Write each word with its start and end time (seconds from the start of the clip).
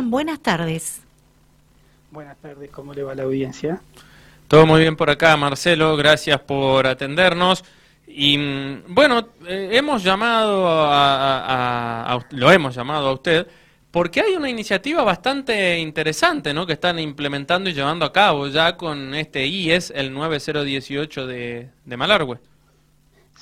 Buenas 0.00 0.40
tardes. 0.40 1.02
Buenas 2.10 2.38
tardes, 2.38 2.70
¿cómo 2.70 2.94
le 2.94 3.02
va 3.02 3.14
la 3.14 3.24
audiencia? 3.24 3.82
Todo 4.48 4.64
muy 4.64 4.80
bien 4.80 4.96
por 4.96 5.10
acá, 5.10 5.36
Marcelo, 5.36 5.96
gracias 5.96 6.40
por 6.40 6.86
atendernos. 6.86 7.62
Y 8.06 8.38
mm, 8.38 8.82
bueno, 8.88 9.28
eh, 9.46 9.70
hemos 9.72 10.02
llamado 10.02 10.66
a, 10.66 12.18
lo 12.30 12.50
hemos 12.50 12.74
llamado 12.74 13.08
a 13.08 13.12
usted 13.12 13.46
porque 13.90 14.22
hay 14.22 14.32
una 14.32 14.48
iniciativa 14.48 15.02
bastante 15.04 15.78
interesante, 15.78 16.54
¿no? 16.54 16.66
Que 16.66 16.72
están 16.72 16.98
implementando 16.98 17.68
y 17.68 17.74
llevando 17.74 18.06
a 18.06 18.12
cabo 18.12 18.48
ya 18.48 18.78
con 18.78 19.14
este 19.14 19.46
IES, 19.46 19.92
el 19.94 20.12
9018 20.14 21.26
de, 21.26 21.68
de 21.84 21.96
Malargüe. 21.98 22.38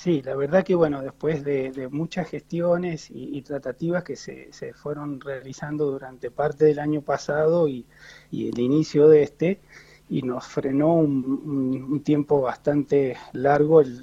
Sí, 0.03 0.23
la 0.23 0.35
verdad 0.35 0.65
que 0.65 0.75
bueno, 0.75 1.03
después 1.03 1.45
de, 1.45 1.89
muchas 1.91 2.27
gestiones 2.31 3.11
y, 3.11 3.43
tratativas 3.43 4.03
que 4.03 4.17
se, 4.17 4.51
se, 4.51 4.73
fueron 4.73 5.21
realizando 5.21 5.91
durante 5.91 6.31
parte 6.31 6.65
del 6.65 6.79
año 6.79 7.03
pasado 7.03 7.69
y, 7.69 7.85
el 8.33 8.59
inicio 8.59 9.09
de 9.09 9.23
este, 9.23 9.61
y 10.09 10.23
nos 10.23 10.47
frenó 10.47 10.95
un, 10.95 12.03
tiempo 12.03 12.41
bastante 12.41 13.19
largo 13.35 13.83
el, 13.83 14.03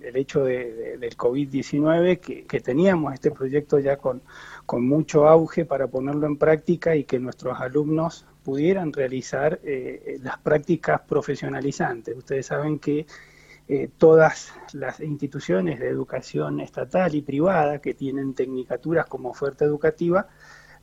el, 0.00 0.16
hecho 0.16 0.44
de, 0.44 0.96
del 0.96 1.14
COVID-19, 1.14 2.20
que, 2.20 2.46
que, 2.46 2.60
teníamos 2.60 3.12
este 3.12 3.30
proyecto 3.30 3.78
ya 3.78 3.98
con, 3.98 4.22
con 4.64 4.88
mucho 4.88 5.28
auge 5.28 5.66
para 5.66 5.88
ponerlo 5.88 6.26
en 6.26 6.38
práctica 6.38 6.96
y 6.96 7.04
que 7.04 7.18
nuestros 7.18 7.60
alumnos 7.60 8.24
pudieran 8.44 8.94
realizar 8.94 9.60
eh, 9.62 10.18
las 10.22 10.38
prácticas 10.38 11.02
profesionalizantes. 11.02 12.16
Ustedes 12.16 12.46
saben 12.46 12.78
que 12.78 13.04
eh, 13.66 13.88
todas 13.96 14.52
las 14.72 15.00
instituciones 15.00 15.80
de 15.80 15.88
educación 15.88 16.60
estatal 16.60 17.14
y 17.14 17.22
privada 17.22 17.80
que 17.80 17.94
tienen 17.94 18.34
tecnicaturas 18.34 19.06
como 19.06 19.30
oferta 19.30 19.64
educativa, 19.64 20.28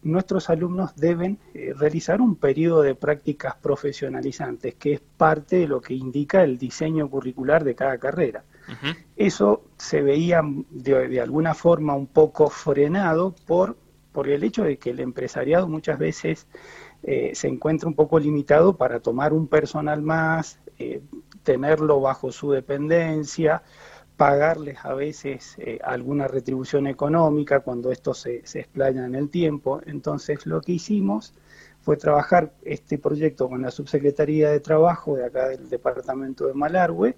nuestros 0.03 0.49
alumnos 0.49 0.95
deben 0.95 1.37
eh, 1.53 1.73
realizar 1.77 2.21
un 2.21 2.35
periodo 2.35 2.81
de 2.81 2.95
prácticas 2.95 3.55
profesionalizantes, 3.55 4.75
que 4.75 4.93
es 4.93 4.99
parte 4.99 5.57
de 5.57 5.67
lo 5.67 5.79
que 5.79 5.93
indica 5.93 6.43
el 6.43 6.57
diseño 6.57 7.09
curricular 7.09 7.63
de 7.63 7.75
cada 7.75 7.97
carrera. 7.97 8.43
Eso 9.17 9.65
se 9.77 10.01
veía 10.01 10.41
de, 10.69 11.19
alguna 11.19 11.53
forma 11.53 11.93
un 11.93 12.07
poco 12.07 12.49
frenado 12.49 13.35
por, 13.45 13.75
por 14.13 14.29
el 14.29 14.43
hecho 14.45 14.63
de 14.63 14.77
que 14.77 14.91
el 14.91 15.01
empresariado 15.01 15.67
muchas 15.67 15.99
veces 15.99 16.47
eh, 17.03 17.31
se 17.33 17.49
encuentra 17.49 17.89
un 17.89 17.95
poco 17.95 18.17
limitado 18.17 18.77
para 18.77 19.01
tomar 19.01 19.33
un 19.33 19.47
personal 19.47 20.01
más, 20.01 20.60
tenerlo 21.43 21.99
bajo 21.99 22.31
su 22.31 22.51
dependencia, 22.51 23.63
pagarles 24.17 24.77
a 24.83 24.93
veces 24.93 25.55
eh, 25.57 25.79
alguna 25.83 26.27
retribución 26.27 26.87
económica 26.87 27.61
cuando 27.61 27.91
esto 27.91 28.13
se, 28.13 28.45
se 28.45 28.59
explaya 28.59 29.05
en 29.05 29.15
el 29.15 29.29
tiempo. 29.29 29.81
Entonces 29.85 30.45
lo 30.45 30.61
que 30.61 30.73
hicimos 30.73 31.33
fue 31.81 31.97
trabajar 31.97 32.53
este 32.61 32.97
proyecto 32.97 33.49
con 33.49 33.63
la 33.63 33.71
Subsecretaría 33.71 34.51
de 34.51 34.59
Trabajo 34.59 35.15
de 35.15 35.25
acá 35.25 35.49
del 35.49 35.69
Departamento 35.69 36.45
de 36.45 36.53
Malargüe, 36.53 37.15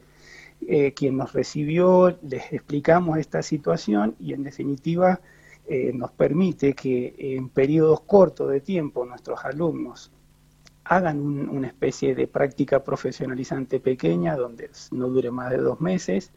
eh, 0.62 0.94
quien 0.94 1.18
nos 1.18 1.34
recibió, 1.34 2.18
les 2.22 2.54
explicamos 2.54 3.18
esta 3.18 3.42
situación 3.42 4.16
y 4.20 4.34
en 4.34 4.44
definitiva 4.44 5.20
eh, 5.68 5.92
nos 5.94 6.12
permite 6.12 6.74
que 6.74 7.16
en 7.18 7.50
periodos 7.50 8.02
cortos 8.02 8.50
de 8.50 8.62
tiempo 8.62 9.06
nuestros 9.06 9.44
alumnos 9.44 10.12
hagan 10.86 11.50
una 11.50 11.68
especie 11.68 12.16
de 12.16 12.28
práctica 12.28 12.84
profesionalizante 12.84 13.80
pequeña 13.80 14.36
donde 14.36 14.70
no 14.92 15.08
dure 15.08 15.32
más 15.32 15.52
de 15.52 15.58
dos 15.58 15.80
meses 15.80 16.32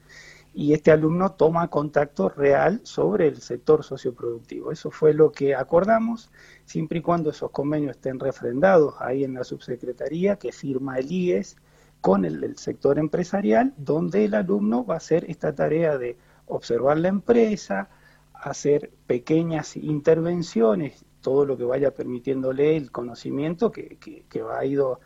y 0.55 0.73
este 0.73 0.91
alumno 0.91 1.33
toma 1.33 1.69
contacto 1.69 2.31
real 2.31 2.81
sobre 2.83 3.29
el 3.29 3.43
sector 3.43 3.85
socioproductivo. 3.85 4.73
Eso 4.73 4.91
fue 4.91 5.13
lo 5.13 5.31
que 5.31 5.55
acordamos, 5.55 6.31
siempre 6.65 7.01
y 7.01 7.03
cuando 7.03 7.29
esos 7.29 7.51
convenios 7.51 7.97
estén 7.97 8.19
refrendados 8.19 8.95
ahí 9.01 9.23
en 9.23 9.35
la 9.35 9.45
subsecretaría 9.45 10.37
que 10.37 10.53
firma 10.53 10.99
el 10.99 11.13
IES 11.13 11.57
con 12.01 12.25
el, 12.25 12.43
el 12.43 12.57
sector 12.57 12.99
empresarial, 12.99 13.75
donde 13.77 14.25
el 14.25 14.35
alumno 14.35 14.87
va 14.87 14.95
a 14.95 14.99
hacer 14.99 15.29
esta 15.29 15.55
tarea 15.55 15.99
de 15.99 16.17
observar 16.47 16.97
la 16.99 17.09
empresa, 17.09 17.91
hacer 18.33 18.93
pequeñas 19.07 19.77
intervenciones 19.77 21.05
todo 21.27 21.45
lo 21.45 21.57
que 21.57 21.65
vaya 21.65 21.91
permitiéndole 21.91 22.77
el 22.77 22.93
conocimiento 22.93 23.73
que, 23.73 23.99
que, 24.29 24.43
va 24.43 24.65
ido 24.65 25.01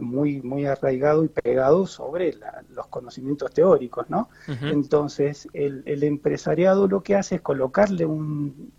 muy, 0.00 0.42
muy 0.42 0.66
arraigado 0.66 1.22
y 1.22 1.28
pegado 1.28 1.86
sobre 1.86 2.34
los 2.70 2.88
conocimientos 2.88 3.52
teóricos, 3.52 4.10
¿no? 4.10 4.28
Entonces, 4.62 5.46
el, 5.52 5.84
el, 5.86 6.02
empresariado 6.02 6.88
lo 6.88 7.04
que 7.04 7.14
hace 7.14 7.36
es 7.36 7.40
colocarle 7.40 8.04
un, 8.04 8.72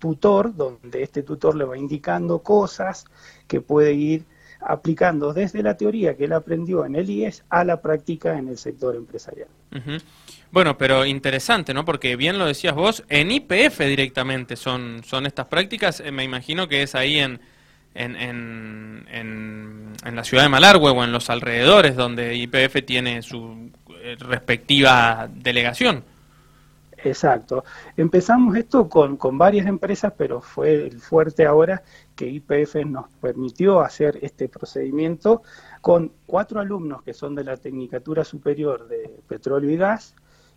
tutor, 0.00 0.52
donde 0.56 1.04
este 1.04 1.22
tutor 1.22 1.54
le 1.54 1.64
va 1.64 1.78
indicando 1.78 2.40
cosas 2.40 3.04
que 3.46 3.60
puede 3.60 3.92
ir 3.92 4.26
aplicando 4.66 5.32
desde 5.32 5.62
la 5.62 5.76
teoría 5.76 6.16
que 6.16 6.24
él 6.24 6.32
aprendió 6.32 6.84
en 6.84 6.96
el 6.96 7.08
IES 7.08 7.44
a 7.48 7.64
la 7.64 7.80
práctica 7.80 8.38
en 8.38 8.48
el 8.48 8.58
sector 8.58 8.96
empresarial. 8.96 9.48
Bueno, 10.50 10.76
pero 10.76 11.06
interesante, 11.06 11.72
¿no? 11.72 11.84
Porque 11.84 12.16
bien 12.16 12.38
lo 12.38 12.46
decías 12.46 12.74
vos, 12.74 13.04
en 13.08 13.30
IPF 13.30 13.80
directamente 13.80 14.56
son, 14.56 15.02
son 15.04 15.26
estas 15.26 15.46
prácticas, 15.46 16.00
eh, 16.00 16.12
me 16.12 16.24
imagino 16.24 16.68
que 16.68 16.82
es 16.82 16.94
ahí 16.94 17.18
en, 17.18 17.40
en, 17.94 18.16
en, 18.16 19.06
en, 20.04 20.16
la 20.16 20.24
ciudad 20.24 20.42
de 20.42 20.50
Malargüe 20.50 20.90
o 20.90 21.04
en 21.04 21.12
los 21.12 21.30
alrededores 21.30 21.96
donde 21.96 22.36
IPF 22.36 22.84
tiene 22.84 23.22
su 23.22 23.70
eh, 24.02 24.16
respectiva 24.18 25.28
delegación. 25.32 26.04
Exacto. 27.04 27.64
Empezamos 27.96 28.56
esto 28.56 28.88
con, 28.88 29.16
con 29.16 29.36
varias 29.36 29.66
empresas, 29.66 30.12
pero 30.16 30.40
fue 30.40 30.86
el 30.86 31.00
fuerte 31.00 31.46
ahora 31.46 31.82
que 32.14 32.28
IPF 32.28 32.76
nos 32.86 33.08
permitió 33.20 33.80
hacer 33.80 34.18
este 34.22 34.48
procedimiento 34.48 35.42
con 35.80 36.12
cuatro 36.26 36.60
alumnos 36.60 37.02
que 37.02 37.12
son 37.12 37.34
de 37.34 37.44
la 37.44 37.56
Tecnicatura 37.56 38.24
Superior 38.24 38.86
de 38.86 39.20
Petróleo 39.26 39.70
y 39.70 39.76
Gas 39.76 40.14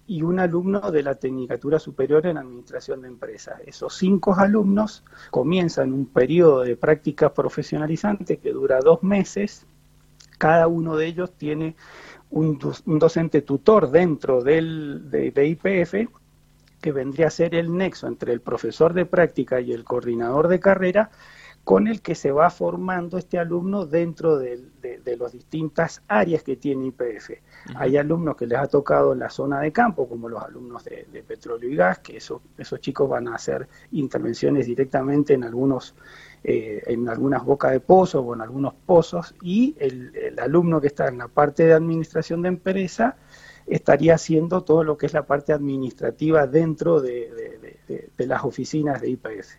y 0.07 0.22
un 0.22 0.39
alumno 0.39 0.91
de 0.91 1.01
la 1.01 1.16
Tecnicatura 1.16 1.79
Superior 1.79 2.28
en 2.28 2.38
Administración 2.38 3.01
de 3.01 3.07
Empresas. 3.07 3.59
Esos 3.66 3.95
cinco 3.95 4.35
alumnos 4.35 5.03
comienzan 5.31 5.94
un 5.94 6.05
periodo 6.05 6.61
de 6.61 6.75
práctica 6.78 7.34
profesionalizante 7.34 8.38
que 8.38 8.51
dura 8.51 8.79
dos 8.81 9.01
meses. 9.01 9.66
Cada 10.38 10.67
uno 10.67 10.95
de 10.95 11.07
ellos 11.07 11.31
tiene 11.31 11.75
un, 12.29 12.59
docente 12.85 13.41
tutor 13.41 13.89
dentro 13.89 14.44
del, 14.44 15.09
de, 15.09 15.31
de 15.31 15.47
IPF 15.47 16.11
que 16.85 16.91
vendría 16.91 17.25
a 17.25 17.31
ser 17.31 17.56
el 17.56 17.75
nexo 17.75 18.06
entre 18.06 18.31
el 18.31 18.41
profesor 18.41 18.94
de 18.94 19.07
práctica 19.07 19.59
y 19.59 19.73
el 19.73 19.84
coordinador 19.84 20.47
de 20.47 20.59
carrera 20.59 21.09
con 21.63 21.88
el 21.88 22.03
que 22.03 22.13
se 22.13 22.31
va 22.31 22.51
formando 22.51 23.18
este 23.18 23.40
alumno 23.40 23.88
dentro 23.88 24.38
de, 24.38 24.69
las 25.18 25.31
distintas 25.31 26.03
áreas 26.07 26.44
que 26.44 26.57
tiene 26.57 26.85
IPF. 26.85 27.31
Hay 27.73 27.97
alumnos 27.97 28.35
que 28.35 28.46
les 28.46 28.59
ha 28.59 28.68
tocado 28.68 29.16
la 29.16 29.31
zona 29.31 29.62
de 29.62 29.72
campo, 29.72 30.07
como 30.07 30.29
los 30.29 30.44
alumnos 30.44 30.84
de, 30.84 31.23
petróleo 31.28 31.68
y 31.68 31.75
gas, 31.75 31.97
que 31.97 32.18
esos 32.18 32.79
chicos 32.81 33.09
van 33.09 33.29
a 33.29 33.34
hacer 33.34 33.67
intervenciones 33.90 34.67
directamente 34.67 35.34
en 35.34 35.44
algunos 35.44 35.96
eh, 36.44 36.84
en 36.85 37.09
algunas 37.09 37.44
bocas 37.44 37.72
de 37.72 37.79
pozo 37.79 38.22
o 38.22 38.35
en 38.35 38.41
algunos 38.41 38.75
pozos, 38.75 39.34
y 39.41 39.75
el, 39.79 40.38
alumno 40.40 40.79
que 40.79 40.85
está 40.85 41.07
en 41.07 41.17
la 41.17 41.29
parte 41.29 41.66
de 41.66 41.73
administración 41.73 42.44
de 42.44 42.50
empresa 42.50 43.17
estaría 43.68 44.16
haciendo 44.16 44.64
todo 44.64 44.84
lo 44.84 44.98
que 44.98 45.06
es 45.06 45.14
la 45.14 45.26
parte 45.26 45.53
administrativa 45.53 46.48
dentro 46.48 47.02
de, 47.02 47.78
las 48.18 48.44
oficinas 48.44 49.02
de 49.02 49.09
IPF. 49.09 49.58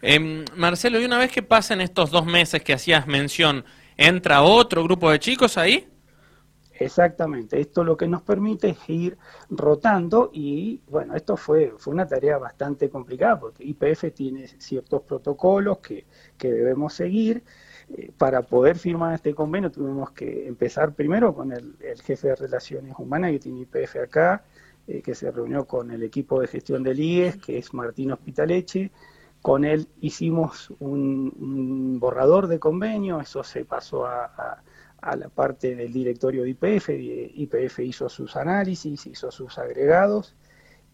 Em, 0.00 0.44
Marcelo, 0.56 1.00
y 1.00 1.04
una 1.04 1.18
vez 1.18 1.32
que 1.32 1.42
pasen 1.42 1.80
estos 1.80 2.10
dos 2.10 2.24
meses 2.26 2.62
que 2.62 2.72
hacías 2.72 3.06
mención, 3.06 3.64
¿entra 3.96 4.42
otro 4.42 4.84
grupo 4.84 5.10
de 5.10 5.18
chicos 5.18 5.58
ahí? 5.58 5.88
Exactamente, 6.76 7.60
esto 7.60 7.84
lo 7.84 7.96
que 7.96 8.08
nos 8.08 8.22
permite 8.22 8.70
es 8.70 8.78
ir 8.88 9.16
rotando 9.48 10.30
y 10.32 10.80
bueno, 10.88 11.14
esto 11.14 11.36
fue, 11.36 11.72
fue 11.78 11.94
una 11.94 12.06
tarea 12.06 12.36
bastante 12.36 12.90
complicada 12.90 13.38
porque 13.38 13.64
IPF 13.64 14.12
tiene 14.12 14.48
ciertos 14.48 15.02
protocolos 15.02 15.78
que, 15.78 16.04
que 16.36 16.50
debemos 16.50 16.94
seguir. 16.94 17.44
Eh, 17.90 18.12
para 18.16 18.42
poder 18.42 18.78
firmar 18.78 19.14
este 19.14 19.34
convenio 19.34 19.70
tuvimos 19.70 20.10
que 20.12 20.46
empezar 20.48 20.94
primero 20.94 21.34
con 21.34 21.52
el, 21.52 21.76
jefe 22.02 22.28
de 22.28 22.36
Relaciones 22.36 22.94
Humanas 22.98 23.32
que 23.32 23.38
tiene 23.40 23.60
IPF 23.60 23.96
acá, 23.96 24.44
eh, 24.86 25.02
que 25.02 25.14
se 25.14 25.30
reunió 25.30 25.66
con 25.66 25.90
el 25.90 26.02
equipo 26.02 26.40
de 26.40 26.46
gestión 26.46 26.82
del 26.82 27.00
IES, 27.00 27.36
que 27.36 27.58
es 27.58 27.74
Martín 27.74 28.12
Hospitaleche, 28.12 28.90
con 29.42 29.64
él 29.64 29.88
hicimos 30.00 30.72
un, 30.80 31.98
borrador 32.00 32.46
de 32.46 32.58
convenio, 32.58 33.20
eso 33.20 33.44
se 33.44 33.66
pasó 33.66 34.06
a, 34.06 34.62
la 35.02 35.28
parte 35.28 35.74
del 35.74 35.92
directorio 35.92 36.44
de 36.44 36.50
IPF, 36.50 36.88
IPF 36.88 37.80
hizo 37.80 38.08
sus 38.08 38.36
análisis, 38.36 39.06
hizo 39.06 39.30
sus 39.30 39.58
agregados, 39.58 40.34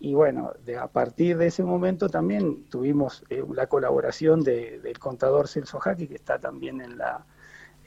y 0.00 0.14
bueno, 0.14 0.52
de, 0.64 0.78
a 0.78 0.88
partir 0.88 1.36
de 1.36 1.48
ese 1.48 1.62
momento 1.62 2.08
también 2.08 2.64
tuvimos 2.64 3.22
eh, 3.28 3.44
la 3.54 3.66
colaboración 3.66 4.42
del 4.42 4.98
contador 4.98 5.46
Celso 5.46 5.78
Jaque, 5.78 6.08
que 6.08 6.14
está 6.14 6.38
también 6.38 6.80
en 6.80 6.98
la, 6.98 7.24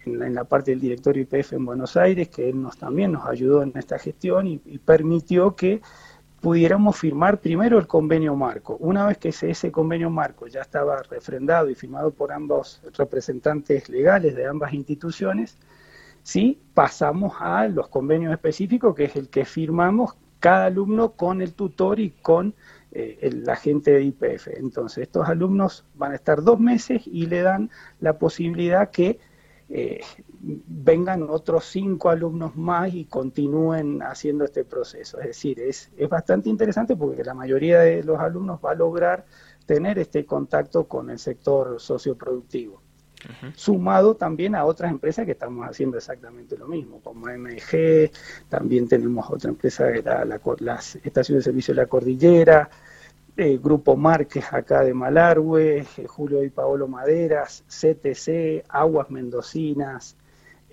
en 0.06 0.33
la, 0.33 0.44
parte 0.44 0.71
del 0.71 0.80
directorio 0.80 1.24
IPF 1.24 1.54
en 1.54 1.65
Buenos 1.65 1.98
Aires, 1.98 2.30
que 2.30 2.50
él 2.50 2.62
nos 2.62 2.77
también 2.77 3.12
nos 3.12 3.27
ayudó 3.27 3.63
en 3.63 3.74
esta 3.75 3.98
gestión 3.98 4.48
y 4.48 4.77
permitió 4.77 5.56
que 5.56 5.81
pudiéramos 6.44 6.98
firmar 6.98 7.39
primero 7.39 7.80
el 7.80 7.88
convenio 7.88 8.36
marco. 8.36 8.75
Una 8.81 9.07
vez 9.07 9.18
que 9.18 9.30
ese, 9.30 9.71
convenio 9.71 10.10
marco 10.10 10.45
ya 10.45 10.60
estaba 10.60 11.01
refrendado 11.01 11.69
y 11.69 11.74
firmado 11.74 12.12
por 12.12 12.33
ambos 12.33 12.81
representantes 12.98 13.88
legales 13.88 14.36
de 14.36 14.45
ambas 14.45 14.74
instituciones, 14.74 15.57
sí 16.21 16.62
pasamos 16.74 17.36
a 17.39 17.65
los 17.69 17.88
convenios 17.88 18.33
específicos, 18.33 18.94
que 18.94 19.06
es 19.06 19.15
el 19.15 19.30
que 19.30 19.45
firmamos 19.45 20.18
cada 20.43 20.65
alumno 20.65 21.13
con 21.13 21.41
el 21.41 21.53
tutor 21.53 22.01
y 22.01 22.09
con 22.09 22.53
eh, 22.91 23.17
el 23.21 23.49
agente 23.49 23.91
de 23.91 24.03
IPF. 24.03 24.49
Entonces, 24.57 25.03
estos 25.03 25.29
alumnos 25.29 25.85
van 25.95 26.11
a 26.11 26.15
estar 26.15 26.43
dos 26.43 26.59
meses 26.59 27.03
y 27.05 27.27
le 27.27 27.43
dan 27.43 27.71
la 28.01 28.19
posibilidad 28.19 28.91
que 28.91 29.19
eh, 29.69 30.01
vengan 30.41 31.29
otros 31.29 31.63
cinco 31.63 32.09
alumnos 32.09 32.57
más 32.57 32.93
y 32.93 33.05
continúen 33.05 34.01
haciendo 34.01 34.43
este 34.43 34.65
proceso. 34.65 35.17
Es 35.21 35.27
decir, 35.27 35.61
es, 35.61 35.89
es 35.95 36.09
bastante 36.09 36.49
interesante 36.49 36.97
porque 36.97 37.23
la 37.23 37.33
mayoría 37.33 37.79
de 37.79 38.03
los 38.03 38.19
alumnos 38.19 38.59
va 38.59 38.71
a 38.71 38.75
lograr 38.75 39.25
tener 39.65 39.97
este 39.97 40.25
contacto 40.25 40.89
con 40.89 41.09
el 41.09 41.19
sector 41.19 41.79
socioproductivo. 41.79 42.82
Sumado 43.55 44.15
también 44.15 44.55
a 44.55 44.65
otras 44.65 44.91
empresas 44.91 45.25
que 45.25 45.31
estamos 45.31 45.67
haciendo 45.67 45.97
exactamente 45.97 46.57
lo 46.57 46.67
mismo, 46.67 46.99
como 47.01 47.27
MG, 47.27 48.11
también 48.49 48.87
tenemos 48.87 49.25
otra 49.29 49.49
empresa 49.49 49.89
la, 50.03 50.25
la, 50.25 50.39
las 50.59 50.95
estaciones 50.97 51.43
de 51.43 51.51
servicio 51.51 51.73
de 51.73 51.81
la 51.81 51.87
cordillera, 51.87 52.69
eh, 53.35 53.59
Grupo 53.61 53.95
Márquez 53.95 54.45
acá 54.51 54.83
de 54.83 54.93
Malargüe, 54.93 55.79
eh, 55.79 56.07
Julio 56.07 56.43
y 56.43 56.49
Paolo 56.49 56.87
Maderas, 56.87 57.63
CTC, 57.67 58.63
Aguas 58.69 59.09
Mendocinas, 59.09 60.15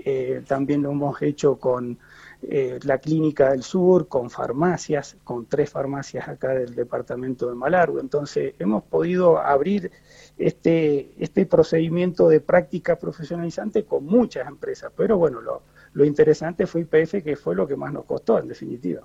eh, 0.05 0.43
también 0.47 0.83
lo 0.83 0.91
hemos 0.91 1.21
hecho 1.23 1.57
con 1.59 1.99
la 2.43 2.97
Clínica 2.97 3.51
del 3.51 3.63
Sur, 3.63 4.09
con 4.09 4.31
farmacias, 4.31 5.19
con 5.25 5.45
tres 5.45 5.69
farmacias 5.69 6.27
acá 6.27 6.55
del 6.55 6.75
departamento 6.75 7.47
de 7.51 7.55
Malargüe. 7.55 8.01
Entonces, 8.01 8.55
hemos 8.59 8.83
podido 8.85 9.37
abrir 9.39 9.91
este, 10.39 11.13
este 11.19 11.45
procedimiento 11.45 12.29
de 12.29 12.41
práctica 12.41 12.97
profesionalizante 12.97 13.85
con 13.85 14.07
muchas 14.07 14.49
empresas, 14.49 14.91
pero 14.97 15.19
bueno, 15.19 15.43
lo, 15.43 15.61
lo 15.93 16.05
interesante 16.05 16.67
fue 16.67 16.83
IPF, 16.83 17.23
que 17.23 17.37
fue 17.37 17.55
lo 17.55 17.67
que 17.67 17.77
más 17.77 17.93
nos 17.93 18.07
costó, 18.07 18.39
en 18.39 18.49
definitiva. 18.49 19.03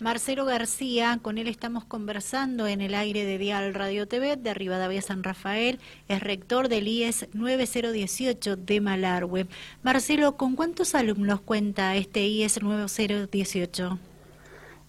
Marcelo 0.00 0.44
García, 0.46 1.18
con 1.20 1.36
él 1.36 1.46
estamos 1.46 1.84
conversando 1.84 2.66
en 2.66 2.80
el 2.80 2.94
aire 2.94 3.26
de 3.26 3.36
Dial 3.36 3.74
Radio 3.74 4.08
TV 4.08 4.36
de 4.36 4.54
Rivadavia 4.54 5.02
San 5.02 5.22
Rafael, 5.22 5.78
es 6.08 6.22
rector 6.22 6.70
del 6.70 6.88
IES 6.88 7.28
9018 7.34 8.56
de 8.56 8.80
Malargüe. 8.80 9.46
Marcelo, 9.82 10.38
¿con 10.38 10.56
cuántos 10.56 10.94
alumnos 10.94 11.42
cuenta 11.42 11.94
este 11.96 12.26
IES 12.26 12.62
9018? 12.62 13.98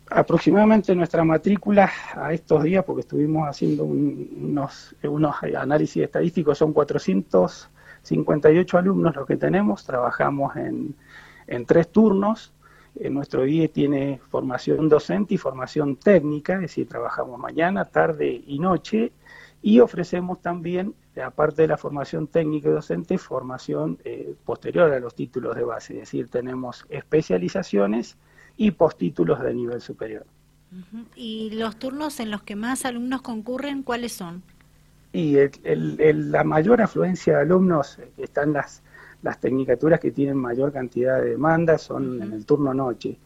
Aproximadamente 0.10 0.96
nuestra 0.96 1.25
matrícula 1.25 1.92
a 2.16 2.31
estos 2.31 2.63
días, 2.63 2.86
porque 2.86 3.02
estuvimos 3.02 3.50
haciendo 3.50 3.84
unos, 3.84 4.96
unos 5.04 5.36
análisis 5.44 6.04
estadísticos, 6.04 6.58
son 6.58 6.72
458 6.72 8.78
alumnos 8.78 9.13
los 9.13 9.28
que 9.28 9.36
tenemos, 9.36 9.84
trabajamos 9.84 10.56
en, 10.56 10.96
en 11.48 11.66
tres 11.66 11.92
turnos, 11.92 12.54
nuestro 12.95 13.45
IE 13.45 13.69
tiene 13.69 14.19
formación 14.29 14.89
docente 14.89 15.35
y 15.35 15.38
formación 15.38 15.95
técnica, 15.95 16.55
es 16.55 16.61
decir, 16.61 16.88
trabajamos 16.88 17.39
mañana, 17.39 17.85
tarde 17.85 18.43
y 18.45 18.59
noche, 18.59 19.11
y 19.61 19.79
ofrecemos 19.79 20.41
también, 20.41 20.95
aparte 21.23 21.63
de 21.63 21.67
la 21.67 21.77
formación 21.77 22.27
técnica 22.27 22.69
y 22.69 22.71
docente, 22.71 23.17
formación 23.17 23.99
eh, 24.03 24.35
posterior 24.43 24.91
a 24.91 24.99
los 24.99 25.15
títulos 25.15 25.55
de 25.55 25.63
base, 25.63 25.93
es 25.93 25.99
decir, 26.01 26.29
tenemos 26.29 26.85
especializaciones 26.89 28.17
y 28.57 28.71
postítulos 28.71 29.41
de 29.41 29.53
nivel 29.53 29.81
superior. 29.81 30.25
¿Y 31.15 31.51
los 31.51 31.77
turnos 31.77 32.19
en 32.19 32.31
los 32.31 32.43
que 32.43 32.55
más 32.55 32.85
alumnos 32.85 33.21
concurren, 33.21 33.83
cuáles 33.83 34.13
son? 34.13 34.41
Y 35.13 35.35
la 35.65 36.43
mayor 36.45 36.81
afluencia 36.81 37.35
de 37.35 37.41
alumnos 37.41 37.99
están 38.17 38.53
las 38.53 38.81
las 39.21 39.39
tecnicaturas 39.39 40.00
que 40.00 40.12
tienen 40.12 40.38
mayor 40.38 40.71
cantidad 40.71 41.21
de 41.21 41.31
demandas 41.31 41.81
son 41.81 42.21
en 42.21 42.33
el 42.33 42.45
turno 42.45 42.73
noche. 42.73 43.18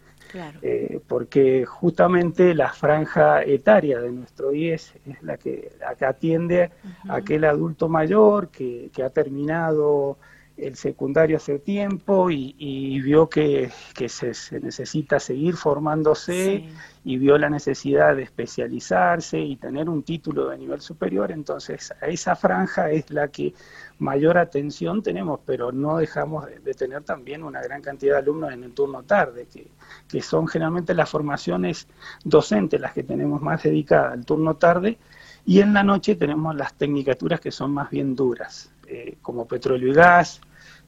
Eh, 0.61 0.99
porque 1.07 1.65
justamente 1.65 2.53
la 2.55 2.69
franja 2.73 3.43
etaria 3.43 4.01
de 4.01 4.11
nuestro 4.11 4.53
IES 4.53 4.93
es 5.05 5.23
la 5.23 5.37
que, 5.37 5.71
atiende 6.01 6.71
a 7.07 7.15
aquel 7.15 7.45
adulto 7.45 7.87
mayor 7.87 8.49
que, 8.49 8.89
que 8.93 9.03
ha 9.03 9.09
terminado 9.11 10.17
el 10.57 10.75
secundario 10.75 11.37
hace 11.37 11.59
tiempo 11.59 12.29
y, 12.31 13.01
vio 13.01 13.27
que, 13.27 13.71
se, 14.07 14.59
necesita 14.61 15.19
seguir 15.19 15.55
formándose 15.55 16.65
y 17.03 17.17
vio 17.17 17.37
la 17.37 17.49
necesidad 17.49 18.15
de 18.15 18.23
especializarse 18.23 19.39
y 19.39 19.57
tener 19.57 19.89
un 19.89 20.03
título 20.03 20.49
de 20.49 20.57
nivel 20.57 20.81
superior, 20.81 21.31
entonces 21.31 21.93
a 22.01 22.07
esa 22.07 22.35
franja 22.35 22.89
es 22.89 23.11
la 23.11 23.27
que 23.27 23.53
mayor 23.99 24.37
atención 24.37 25.03
tenemos, 25.03 25.41
pero 25.45 25.71
no 25.71 25.97
dejamos 25.97 26.45
de, 26.45 26.73
tener 26.73 27.03
también 27.03 27.43
una 27.43 27.61
gran 27.61 27.81
cantidad 27.81 28.13
de 28.13 28.19
alumnos 28.19 28.53
en 28.53 28.63
el 28.63 28.73
turno 28.73 29.03
tarde, 29.03 29.47
que, 29.51 29.67
que 30.07 30.21
son 30.21 30.47
generalmente 30.47 30.93
las 30.93 31.09
formaciones 31.09 31.87
docentes 32.23 32.79
las 32.79 32.93
que 32.93 33.03
tenemos 33.03 33.41
más 33.41 33.63
dedicadas 33.63 34.13
al 34.13 34.25
turno 34.25 34.55
tarde, 34.55 34.97
y 35.45 35.59
en 35.59 35.73
la 35.73 35.83
noche 35.83 36.15
tenemos 36.15 36.55
las 36.55 36.73
tecnicaturas 36.73 37.39
que 37.39 37.51
son 37.51 37.71
más 37.71 37.91
bien 37.91 38.15
duras, 38.15 38.71
eh, 38.87 39.17
como 39.21 39.47
petróleo 39.47 39.89
y 39.89 39.93
gas, 39.93 40.41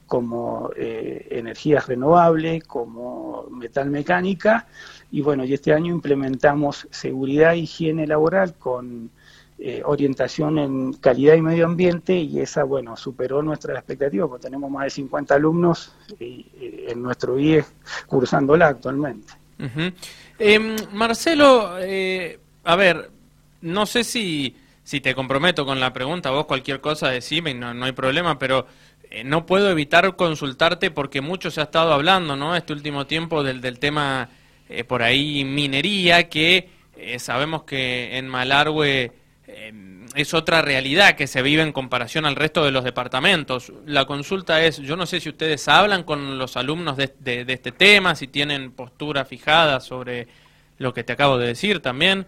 como 0.06 0.70
eh, 0.76 1.26
energías 1.30 1.86
renovables, 1.86 2.64
como 2.64 3.46
metal 3.50 3.90
mecánica, 3.90 4.66
y 5.10 5.20
bueno, 5.20 5.44
y 5.44 5.54
este 5.54 5.72
año 5.72 5.92
implementamos 5.92 6.86
seguridad 6.90 7.52
e 7.52 7.58
higiene 7.58 8.06
laboral 8.06 8.54
con 8.54 9.10
eh, 9.58 9.82
orientación 9.84 10.58
en 10.58 10.92
calidad 10.94 11.34
y 11.34 11.42
medio 11.42 11.66
ambiente, 11.66 12.16
y 12.16 12.40
esa, 12.40 12.64
bueno, 12.64 12.96
superó 12.96 13.42
nuestras 13.42 13.76
expectativas, 13.76 14.28
porque 14.28 14.44
tenemos 14.44 14.70
más 14.70 14.84
de 14.84 14.90
50 14.90 15.34
alumnos 15.34 15.94
en 16.18 17.02
nuestro 17.02 17.38
IE 17.38 17.64
cursándola 18.06 18.68
actualmente. 18.68 19.34
Em, 20.38 20.76
Marcelo, 20.92 21.72
a 22.64 22.76
ver, 22.76 23.10
no 23.60 23.86
sé 23.86 24.04
si, 24.04 24.54
si 24.88 25.02
te 25.02 25.14
comprometo 25.14 25.66
con 25.66 25.80
la 25.80 25.92
pregunta, 25.92 26.30
vos 26.30 26.46
cualquier 26.46 26.80
cosa 26.80 27.10
decime, 27.10 27.52
no, 27.52 27.74
no 27.74 27.84
hay 27.84 27.92
problema, 27.92 28.38
pero 28.38 28.66
eh, 29.10 29.22
no 29.22 29.44
puedo 29.44 29.70
evitar 29.70 30.16
consultarte 30.16 30.90
porque 30.90 31.20
mucho 31.20 31.50
se 31.50 31.60
ha 31.60 31.64
estado 31.64 31.92
hablando, 31.92 32.36
¿no? 32.36 32.56
Este 32.56 32.72
último 32.72 33.06
tiempo 33.06 33.42
del, 33.42 33.60
del 33.60 33.78
tema 33.78 34.30
eh, 34.70 34.84
por 34.84 35.02
ahí 35.02 35.44
minería, 35.44 36.30
que 36.30 36.70
eh, 36.96 37.18
sabemos 37.18 37.64
que 37.64 38.16
en 38.16 38.28
Malargüe 38.28 39.12
es 40.14 40.32
otra 40.32 40.62
realidad 40.62 41.16
que 41.16 41.26
se 41.26 41.42
vive 41.42 41.60
en 41.60 41.72
comparación 41.72 42.24
al 42.24 42.34
resto 42.34 42.64
de 42.64 42.70
los 42.70 42.82
departamentos. 42.82 43.70
La 43.84 44.06
consulta 44.06 44.62
es, 44.62 44.78
yo 44.78 44.96
no 44.96 45.04
sé 45.04 45.20
si 45.20 45.28
ustedes 45.28 45.68
hablan 45.68 46.02
con 46.02 46.38
los 46.38 46.56
alumnos 46.56 46.96
de, 46.96 47.12
de 47.18 47.52
este 47.52 47.72
tema, 47.72 48.14
si 48.14 48.26
tienen 48.26 48.72
postura 48.72 49.26
fijada 49.26 49.80
sobre 49.80 50.28
lo 50.78 50.94
que 50.94 51.04
te 51.04 51.12
acabo 51.12 51.36
de 51.36 51.48
decir 51.48 51.80
también. 51.80 52.26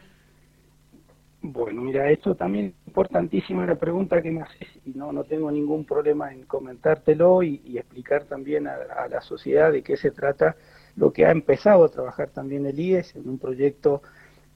Bueno, 1.42 1.80
mira, 1.80 2.10
esto 2.10 2.34
también 2.34 2.66
es 2.66 2.86
importantísima 2.88 3.64
la 3.64 3.76
pregunta 3.76 4.20
que 4.20 4.30
me 4.30 4.42
haces 4.42 4.68
y 4.84 4.90
no, 4.90 5.10
no 5.10 5.24
tengo 5.24 5.50
ningún 5.50 5.86
problema 5.86 6.32
en 6.32 6.42
comentártelo 6.44 7.42
y, 7.42 7.78
explicar 7.78 8.24
también 8.24 8.66
a, 8.66 9.08
la 9.08 9.20
sociedad 9.22 9.72
de 9.72 9.82
qué 9.82 9.96
se 9.96 10.10
trata 10.10 10.56
lo 10.96 11.12
que 11.12 11.24
ha 11.24 11.30
empezado 11.30 11.84
a 11.84 11.88
trabajar 11.88 12.28
también 12.28 12.66
el 12.66 12.78
IES 12.78 13.16
en 13.16 13.28
un 13.28 13.38
proyecto 13.38 14.02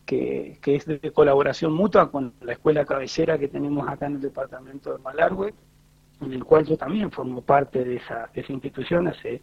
que, 0.04 0.58
que 0.60 0.76
es 0.76 0.84
de 0.84 1.00
colaboración 1.12 1.72
mutua 1.72 2.10
con 2.10 2.34
la 2.42 2.52
escuela 2.52 2.84
cabecera 2.84 3.38
que 3.38 3.48
tenemos 3.48 3.88
acá 3.88 4.06
en 4.06 4.16
el 4.16 4.20
departamento 4.20 4.92
de 4.92 4.98
Malargüe, 4.98 5.54
en 6.20 6.32
el 6.34 6.44
cual 6.44 6.66
yo 6.66 6.76
también 6.76 7.10
formo 7.10 7.40
parte 7.40 7.82
de 7.82 7.96
esa, 7.96 8.28
de 8.34 8.42
esa 8.42 8.52
institución. 8.52 9.08
Hace 9.08 9.40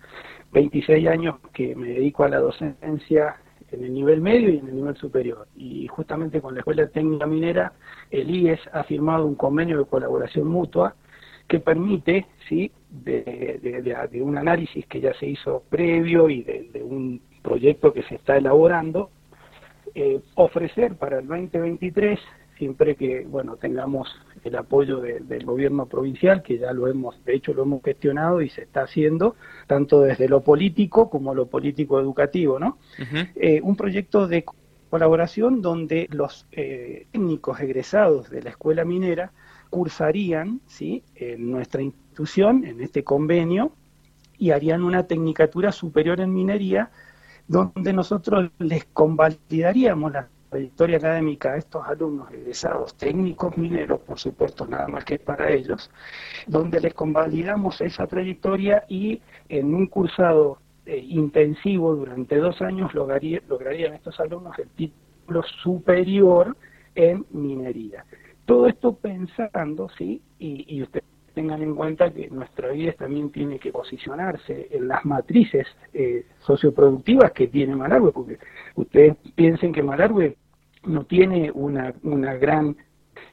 26 0.51 1.07
años 1.07 1.39
que 1.53 1.75
me 1.75 1.88
dedico 1.88 2.24
a 2.24 2.29
la 2.29 2.38
docencia 2.38 3.38
en 3.72 3.84
el 3.84 3.94
nivel 3.94 4.22
medio 4.22 4.50
y 4.50 4.58
en 4.58 4.68
el 4.68 4.75
nivel 4.75 4.96
superior. 4.98 5.48
Y 5.56 5.88
justamente 5.88 6.42
con 6.42 6.54
la 6.54 6.60
Escuela 6.60 6.88
Técnica 6.88 7.25
Minera, 7.25 7.74
el 8.10 8.30
IES 8.30 8.60
ha 8.74 8.84
firmado 8.84 9.25
un 9.25 9.36
convenio 9.36 9.78
de 9.78 9.86
colaboración 9.86 10.48
mutua 10.48 10.96
que 11.48 11.60
permite, 11.60 12.28
¿sí? 12.48 12.72
de, 12.90 14.22
un 14.22 14.38
análisis 14.38 14.86
que 14.88 15.01
ya 15.01 15.13
se 15.16 15.28
hizo 15.28 15.63
previo 15.70 16.30
y 16.30 16.44
de, 16.44 16.82
un 16.84 17.22
proyecto 17.42 17.94
que 17.94 18.04
se 18.04 18.16
está 18.16 18.38
elaborando, 18.38 19.10
eh, 19.96 20.22
ofrecer 20.36 20.96
para 20.96 21.20
el 21.20 21.28
2023 21.28 22.20
siempre 22.62 22.96
que 22.96 23.25
bueno 23.25 23.56
tengamos 23.56 24.08
el 24.44 24.56
apoyo 24.56 25.00
del 25.00 25.46
gobierno 25.46 25.88
provincial, 25.88 26.44
que 26.44 26.60
ya 26.60 26.72
lo 26.74 26.88
hemos, 26.88 27.25
de 27.25 27.34
hecho 27.34 27.56
lo 27.56 27.63
hemos 27.63 27.82
gestionado 27.82 28.39
y 28.39 28.50
se 28.50 28.62
está 28.62 28.84
haciendo, 28.84 29.36
tanto 29.65 30.01
desde 30.01 30.30
lo 30.30 30.41
político 30.41 31.10
como 31.10 31.34
lo 31.34 31.48
político 31.48 32.00
educativo, 32.00 32.60
¿no? 32.60 32.77
Eh, 33.36 33.62
un 33.63 33.75
proyecto 33.75 34.27
de 34.27 34.46
colaboración 34.91 35.63
donde 35.63 36.08
los 36.12 36.46
eh, 36.51 37.08
técnicos 37.12 37.60
egresados 37.62 38.30
de 38.30 38.44
la 38.44 38.51
escuela 38.51 38.86
minera 38.86 39.32
cursarían, 39.72 40.62
¿sí? 40.68 41.03
En 41.15 41.50
nuestra 41.50 41.82
institución, 41.82 42.63
en 42.63 42.80
este 42.82 43.03
convenio, 43.03 43.72
y 44.38 44.51
harían 44.51 44.84
una 44.84 45.08
tecnicatura 45.08 45.72
superior 45.72 46.22
en 46.22 46.32
minería, 46.32 46.91
donde 47.48 47.91
nosotros 47.91 48.51
les 48.60 48.86
convalidaríamos 48.86 50.12
las 50.12 50.27
trayectoria 50.51 50.98
académica 50.98 51.53
a 51.53 51.58
estos 51.58 51.88
alumnos 51.88 52.29
egresados 52.31 52.93
técnicos 52.96 53.58
mineros, 53.58 54.01
por 54.01 54.20
supuesto, 54.20 54.67
nada 54.67 54.88
más 54.89 55.05
que 55.05 55.17
para 55.17 55.50
ellos, 55.50 55.89
donde 56.46 56.81
les 56.81 56.93
convalidamos 56.93 57.79
esa 57.79 58.05
trayectoria 58.05 58.84
y 58.89 59.22
en 59.48 59.74
un 59.74 59.88
cursado 59.88 60.58
eh, 60.86 60.98
intensivo 60.98 61.96
durante 61.96 62.36
dos 62.36 62.62
años 62.62 62.93
lograrían 62.93 63.93
estos 63.93 64.20
alumnos 64.20 64.60
el 64.60 64.67
título 64.70 65.41
superior 65.63 66.58
en 66.96 67.25
minería. 67.31 68.03
Todo 68.46 68.67
esto 68.67 68.93
pensando, 68.93 69.88
¿sí? 69.98 70.22
Y, 70.38 70.65
y 70.75 70.84
ustedes 70.84 71.11
tengan 71.34 71.62
en 71.62 71.76
cuenta 71.76 72.12
que 72.12 72.30
nuestra 72.30 72.70
vida 72.70 72.94
también 72.94 73.32
tiene 73.32 73.60
que 73.60 73.72
posicionarse 73.72 74.68
en 74.72 74.88
las 74.88 75.06
matrices 75.06 75.68
eh, 75.94 76.26
socioproductivas 76.40 77.32
que 77.32 77.48
tiene 77.48 77.76
Malargüe, 77.76 78.12
porque 78.12 78.38
ustedes 78.76 79.16
piensen 79.36 79.74
que 79.74 79.84
Malargüe 79.84 80.36
no 80.84 81.06
tiene 81.06 81.52
una, 81.52 81.94
gran 82.36 82.76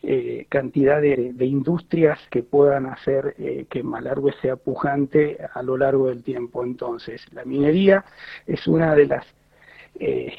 eh, 0.03 0.47
cantidad 0.49 1.01
de, 1.01 1.35
industrias 1.45 2.19
que 2.31 2.43
puedan 2.43 2.87
hacer 2.87 3.35
eh, 3.39 3.67
que 3.71 3.83
Malargüe 3.83 4.33
sea 4.41 4.57
pujante 4.57 5.39
a 5.53 5.63
lo 5.63 5.77
largo 5.77 6.09
del 6.09 6.23
tiempo. 6.23 6.65
Entonces, 6.65 7.25
la 7.33 7.45
minería 7.45 8.05
es 8.47 8.67
una 8.67 8.95
de 8.95 9.07
las 9.07 9.27
eh, 9.99 10.33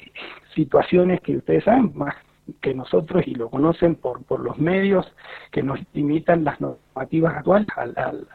situaciones 0.56 1.22
que 1.22 1.38
ustedes 1.38 1.64
saben 1.64 1.92
más 1.96 2.16
que 2.62 2.74
nosotros 2.74 3.24
y 3.26 3.36
lo 3.36 3.50
conocen 3.50 3.96
por, 3.96 4.24
por 4.24 4.40
los 4.40 4.58
medios 4.58 5.06
que 5.52 5.64
nos 5.64 5.80
limitan 5.94 6.44
las 6.44 6.60
normativas 6.60 7.36
actuales 7.36 7.68
al, 7.76 7.94
al, 7.98 8.28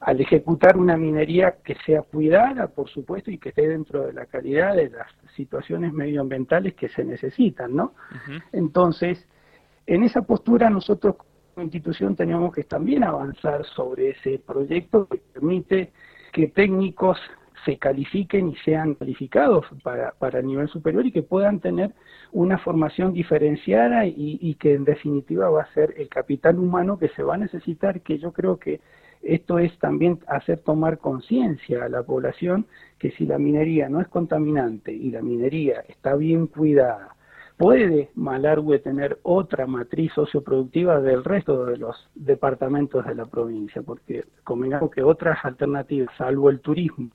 al, 0.00 0.20
ejecutar 0.20 0.76
una 0.76 0.96
minería 0.96 1.56
que 1.64 1.76
sea 1.86 2.02
cuidada, 2.02 2.68
por 2.68 2.88
supuesto, 2.88 3.30
y 3.30 3.38
que 3.38 3.50
esté 3.50 3.68
dentro 3.68 4.06
de 4.06 4.12
la 4.12 4.26
calidad 4.26 4.74
de 4.74 4.90
las 4.90 5.06
situaciones 5.36 5.92
medioambientales 5.92 6.74
que 6.74 6.88
se 6.88 7.04
necesitan, 7.04 7.74
¿no? 7.74 7.94
Entonces, 8.52 9.26
en 9.86 10.04
esa 10.04 10.22
postura 10.22 10.70
nosotros 10.70 11.16
como 11.16 11.64
institución 11.64 12.16
teníamos 12.16 12.54
que 12.54 12.64
también 12.64 13.04
avanzar 13.04 13.64
sobre 13.64 14.10
ese 14.10 14.38
proyecto 14.38 15.06
que 15.08 15.18
permite 15.18 15.92
que 16.32 16.48
técnicos 16.48 17.18
se 17.64 17.78
califiquen 17.78 18.48
y 18.48 18.56
sean 18.56 18.94
calificados 18.94 19.66
para, 19.82 20.12
para 20.12 20.40
el 20.40 20.46
nivel 20.46 20.68
superior 20.68 21.06
y 21.06 21.12
que 21.12 21.22
puedan 21.22 21.60
tener 21.60 21.92
una 22.32 22.58
formación 22.58 23.12
diferenciada 23.12 24.06
y, 24.06 24.38
y, 24.40 24.54
que 24.54 24.74
en 24.74 24.84
definitiva 24.84 25.50
va 25.50 25.62
a 25.62 25.74
ser 25.74 25.94
el 25.96 26.08
capital 26.08 26.58
humano 26.58 26.98
que 26.98 27.08
se 27.08 27.22
va 27.22 27.34
a 27.34 27.38
necesitar, 27.38 28.00
que 28.00 28.18
yo 28.18 28.32
creo 28.32 28.58
que 28.58 28.80
esto 29.22 29.58
es 29.58 29.76
también 29.78 30.18
hacer 30.28 30.60
tomar 30.60 30.98
conciencia 30.98 31.84
a 31.84 31.88
la 31.88 32.02
población 32.02 32.66
que 32.98 33.10
si 33.12 33.26
la 33.26 33.38
minería 33.38 33.88
no 33.88 34.00
es 34.00 34.08
contaminante 34.08 34.92
y 34.92 35.10
la 35.10 35.20
minería 35.20 35.84
está 35.88 36.16
bien 36.16 36.46
cuidada, 36.46 37.14
puede 37.58 38.08
Malargüe 38.14 38.78
tener 38.78 39.18
otra 39.22 39.66
matriz 39.66 40.10
socioproductiva 40.14 41.02
del 41.02 41.22
resto 41.22 41.66
de 41.66 41.76
los 41.76 42.08
departamentos 42.14 43.04
de 43.04 43.14
la 43.14 43.26
provincia, 43.26 43.82
porque 43.82 44.24
convengamos 44.44 44.90
que 44.90 45.02
otras 45.02 45.44
alternativas, 45.44 46.08
salvo 46.16 46.48
el 46.48 46.60
turismo, 46.60 47.10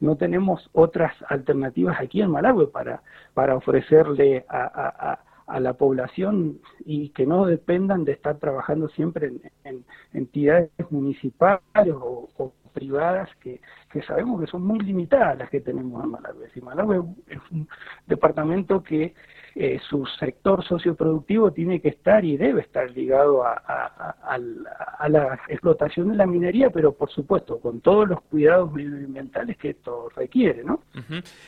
no 0.00 0.16
tenemos 0.16 0.68
otras 0.72 1.12
alternativas 1.28 2.00
aquí 2.00 2.20
en 2.20 2.30
Malargüe 2.30 2.68
para, 2.68 3.02
para 3.34 3.56
ofrecerle 3.56 4.44
a, 4.48 5.18
la 5.60 5.74
población 5.74 6.58
y 6.86 7.10
que 7.10 7.26
no 7.26 7.44
dependan 7.44 8.04
de 8.04 8.12
estar 8.12 8.38
trabajando 8.38 8.88
siempre 8.88 9.30
en, 9.64 9.84
entidades 10.14 10.70
municipales 10.90 11.94
o, 11.94 12.52
privadas 12.72 13.28
que, 13.40 13.60
que, 13.92 14.02
sabemos 14.02 14.40
que 14.40 14.48
son 14.48 14.66
muy 14.66 14.80
limitadas 14.80 15.38
las 15.38 15.48
que 15.48 15.60
tenemos 15.60 16.02
en 16.02 16.10
Malargüe. 16.10 16.50
Si 16.54 16.60
Malargüe 16.60 17.04
es 17.28 17.38
un 17.52 17.68
departamento 18.08 18.82
que 18.82 19.14
eh, 19.56 19.78
su 19.88 20.04
sector 20.18 20.66
socioproductivo 20.66 21.52
tiene 21.52 21.80
que 21.80 21.90
estar 21.90 22.24
y 22.24 22.36
debe 22.36 22.62
estar 22.62 22.90
ligado 22.90 23.44
a, 23.44 24.36
la 25.08 25.38
explotación 25.48 26.08
de 26.08 26.16
la 26.16 26.26
minería, 26.26 26.70
pero 26.70 26.92
por 26.92 27.08
supuesto 27.08 27.60
con 27.60 27.80
todos 27.80 28.08
los 28.08 28.20
cuidados 28.22 28.72
medioambientales 28.72 29.56
que 29.56 29.70
esto 29.70 30.08
requiere, 30.16 30.64
¿no? 30.64 30.80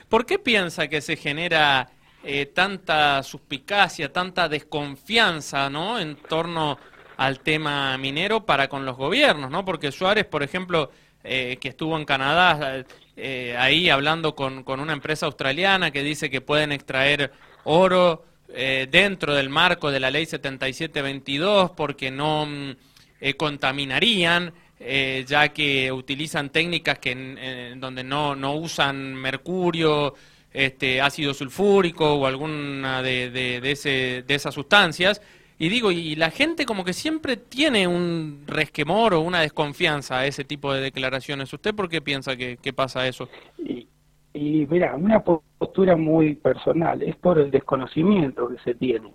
¿Por 0.08 0.24
qué 0.24 0.38
piensa 0.38 0.86
que 0.86 1.00
se 1.00 1.16
genera 1.16 1.88
eh, 2.22 2.46
tanta 2.46 3.24
suspicacia, 3.24 4.12
tanta 4.12 4.48
desconfianza, 4.48 5.68
¿no? 5.68 5.98
En 5.98 6.14
torno 6.14 6.78
al 7.16 7.40
tema 7.40 7.98
minero 7.98 8.46
para 8.46 8.68
con 8.68 8.86
los 8.86 8.96
gobiernos, 8.96 9.50
¿no? 9.50 9.64
Porque 9.64 9.90
Suárez, 9.90 10.26
por 10.26 10.44
ejemplo, 10.44 10.92
eh, 11.24 11.56
que 11.60 11.70
estuvo 11.70 11.96
en 11.98 12.04
Canadá, 12.04 12.84
ahí 13.58 13.90
hablando 13.90 14.36
con, 14.36 14.62
una 14.64 14.92
empresa 14.92 15.26
australiana 15.26 15.90
que 15.90 16.04
dice 16.04 16.30
que 16.30 16.40
pueden 16.40 16.70
extraer 16.70 17.32
oro 17.66 18.24
eh, 18.48 18.88
dentro 18.90 19.34
del 19.34 19.48
marco 19.48 19.90
de 19.90 20.00
la 20.00 20.10
ley 20.10 20.24
7722 20.24 21.72
porque 21.72 22.10
no 22.10 22.46
mm, 22.46 22.70
eh, 23.20 23.34
contaminarían, 23.34 24.52
eh, 24.78 25.24
ya 25.26 25.48
que 25.48 25.90
utilizan 25.90 26.50
técnicas 26.50 26.98
que 26.98 27.74
donde 27.76 28.04
no, 28.04 28.36
no 28.36 28.54
usan 28.54 29.14
mercurio, 29.14 30.14
este, 30.52 31.00
ácido 31.00 31.34
sulfúrico 31.34 32.14
o 32.14 32.26
alguna 32.26 33.02
de, 33.02 33.30
de, 33.30 33.70
ese, 33.70 34.24
de 34.26 34.34
esas 34.34 34.54
sustancias. 34.54 35.20
Y 35.58 35.68
digo, 35.68 35.90
y 35.90 36.14
la 36.16 36.30
gente 36.30 36.66
como 36.66 36.84
que 36.84 36.92
siempre 36.92 37.36
tiene 37.36 37.86
un 37.86 38.44
resquemor 38.46 39.14
o 39.14 39.20
una 39.20 39.40
desconfianza 39.40 40.18
a 40.18 40.26
ese 40.26 40.44
tipo 40.44 40.72
de 40.72 40.82
declaraciones. 40.82 41.52
¿Usted 41.52 41.74
por 41.74 41.88
qué 41.88 42.02
piensa 42.02 42.36
que, 42.36 42.58
que 42.58 42.72
pasa 42.74 43.06
eso? 43.08 43.28
Y 43.58 43.88
mira, 44.38 44.94
una 44.96 45.22
postura 45.22 45.96
muy 45.96 46.34
personal, 46.34 47.02
es 47.02 47.16
por 47.16 47.38
el 47.38 47.50
desconocimiento 47.50 48.48
que 48.48 48.58
se 48.58 48.74
tiene. 48.74 49.12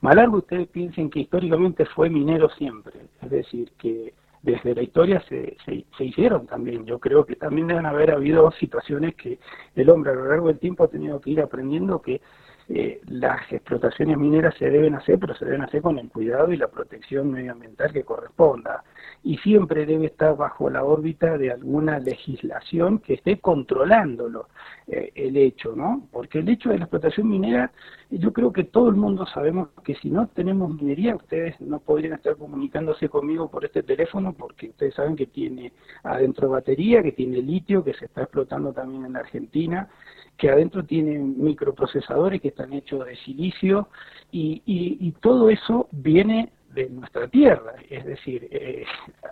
Malargo, 0.00 0.38
ustedes 0.38 0.68
piensen 0.68 1.08
que 1.10 1.20
históricamente 1.20 1.86
fue 1.86 2.10
minero 2.10 2.50
siempre, 2.50 2.92
es 3.22 3.30
decir, 3.30 3.72
que 3.78 4.12
desde 4.42 4.74
la 4.74 4.82
historia 4.82 5.22
se, 5.28 5.56
se, 5.64 6.04
hicieron 6.04 6.46
también. 6.46 6.84
Yo 6.84 6.98
creo 6.98 7.24
que 7.24 7.34
también 7.34 7.66
deben 7.66 7.86
haber 7.86 8.10
habido 8.10 8.50
situaciones 8.52 9.14
que 9.14 9.38
el 9.74 9.88
hombre 9.88 10.12
a 10.12 10.14
lo 10.14 10.28
largo 10.28 10.48
del 10.48 10.58
tiempo 10.58 10.84
ha 10.84 10.88
tenido 10.88 11.18
que 11.20 11.30
ir 11.30 11.40
aprendiendo 11.40 12.02
que 12.02 12.20
eh, 12.68 13.00
las 13.08 13.52
explotaciones 13.52 14.16
mineras 14.16 14.54
se 14.58 14.70
deben 14.70 14.94
hacer, 14.94 15.18
pero 15.18 15.34
se 15.34 15.44
deben 15.44 15.62
hacer 15.62 15.82
con 15.82 15.98
el 15.98 16.08
cuidado 16.08 16.50
y 16.50 16.56
la 16.56 16.68
protección 16.68 17.30
medioambiental 17.30 17.92
que 17.92 18.04
corresponda 18.04 18.82
y 19.22 19.36
siempre 19.38 19.84
debe 19.84 20.06
estar 20.06 20.36
bajo 20.36 20.70
la 20.70 20.84
órbita 20.84 21.36
de 21.36 21.50
alguna 21.50 21.98
legislación 21.98 22.98
que 23.00 23.14
esté 23.14 23.38
controlándolo 23.38 24.48
eh, 24.86 25.12
el 25.14 25.36
hecho, 25.36 25.74
¿no? 25.76 26.08
Porque 26.10 26.38
el 26.38 26.48
hecho 26.48 26.70
de 26.70 26.78
la 26.78 26.84
explotación 26.84 27.28
minera, 27.28 27.70
yo 28.18 28.32
creo 28.32 28.52
que 28.52 28.64
todo 28.64 28.88
el 28.88 28.96
mundo 28.96 29.26
sabemos 29.26 29.68
que 29.84 29.94
si 29.96 30.10
no 30.10 30.28
tenemos 30.28 30.74
minería, 30.74 31.16
ustedes 31.16 31.60
no 31.60 31.80
podrían 31.80 32.14
estar 32.14 32.36
comunicándose 32.36 33.08
conmigo 33.08 33.50
por 33.50 33.64
este 33.64 33.82
teléfono 33.82 34.32
porque 34.32 34.70
ustedes 34.70 34.94
saben 34.94 35.16
que 35.16 35.26
tiene 35.26 35.72
adentro 36.02 36.50
batería, 36.50 37.02
que 37.02 37.12
tiene 37.12 37.38
litio, 37.38 37.84
que 37.84 37.94
se 37.94 38.06
está 38.06 38.22
explotando 38.22 38.72
también 38.72 39.04
en 39.04 39.14
la 39.14 39.20
Argentina, 39.20 39.88
que 40.36 40.50
adentro 40.50 40.84
tiene 40.84 41.18
microprocesadores 41.18 42.40
que 42.40 42.48
están 42.48 42.72
hechos 42.72 43.06
de 43.06 43.16
silicio 43.16 43.88
y, 44.30 44.62
y 44.64 45.12
todo 45.20 45.48
eso 45.50 45.88
viene 45.92 46.50
de 46.74 46.90
nuestra 46.90 47.28
tierra. 47.28 47.74
Es 47.88 48.04
decir, 48.04 48.48
eh, 48.50 48.84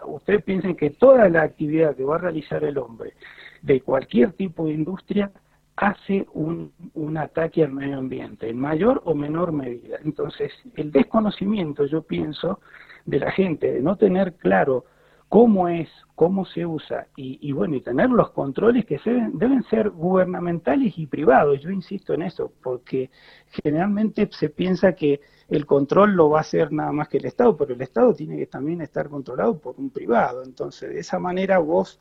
ustedes 0.07 0.43
piensen 0.45 0.77
que 0.77 0.91
toda 0.91 1.29
la 1.29 1.43
actividad 1.43 1.97
que 1.97 2.05
va 2.05 2.17
a 2.17 2.19
realizar 2.19 2.65
el 2.65 2.79
hombre 2.79 3.15
de 3.63 3.81
cualquier 3.81 4.33
tipo 4.33 4.67
de 4.67 4.73
industria 4.73 5.31
hace 5.77 6.27
un, 6.35 6.73
un 6.95 7.17
ataque 7.17 7.65
al 7.65 7.73
medio 7.73 7.99
ambiente, 7.99 8.49
en 8.49 8.59
mayor 8.59 9.03
o 9.05 9.15
menor 9.15 9.53
medida. 9.53 9.99
Entonces, 10.05 10.53
el 10.77 10.93
desconocimiento, 10.93 11.87
yo 11.87 12.03
pienso, 12.03 12.61
de 13.05 13.19
la 13.19 13.31
gente, 13.33 13.73
de 13.73 13.81
no 13.81 13.97
tener 13.97 14.35
claro 14.35 14.85
cómo 15.29 15.69
es, 15.69 15.89
cómo 16.15 16.45
se 16.45 16.67
usa 16.67 17.07
y, 17.17 17.53
bueno, 17.53 17.75
y 17.75 17.81
tener 17.81 18.11
los 18.11 18.33
controles 18.33 18.85
que 18.85 19.01
deben 19.33 19.63
ser 19.65 19.89
gubernamentales 19.89 20.99
y 20.99 21.07
privados. 21.07 21.61
Yo 21.63 21.71
insisto 21.71 22.13
en 22.13 22.23
eso, 22.23 22.53
porque 22.63 23.11
generalmente 23.49 24.29
se 24.31 24.51
piensa 24.51 24.93
que 24.93 25.21
el 25.49 25.65
control 25.65 26.13
lo 26.13 26.29
va 26.29 26.39
a 26.39 26.41
hacer 26.43 26.71
nada 26.71 26.93
más 26.93 27.09
que 27.09 27.17
el 27.17 27.25
Estado, 27.25 27.57
pero 27.57 27.73
el 27.75 27.81
Estado 27.81 28.13
tiene 28.13 28.37
que 28.37 28.47
también 28.47 28.83
estar 28.83 29.09
controlado 29.09 29.59
por 29.59 29.75
un 29.79 29.89
privado. 29.89 30.43
Entonces, 30.45 30.91
de 30.91 31.01
esa 31.01 31.19
manera 31.19 31.59
vos 31.59 31.99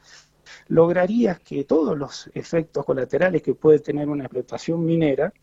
lograrías 0.67 1.39
que 1.39 1.63
todos 1.63 1.97
los 1.97 2.29
efectos 2.33 2.85
colaterales 2.85 3.41
que 3.41 3.55
puede 3.55 3.79
tener 3.79 4.09
una 4.09 4.25
explotación 4.25 4.83
minera 4.85 5.33